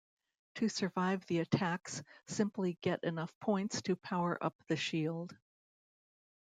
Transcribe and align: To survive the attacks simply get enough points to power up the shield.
To 0.55 0.67
survive 0.67 1.27
the 1.27 1.41
attacks 1.41 2.01
simply 2.25 2.79
get 2.81 3.03
enough 3.03 3.31
points 3.39 3.83
to 3.83 3.95
power 3.95 4.35
up 4.43 4.55
the 4.67 4.75
shield. 4.75 5.37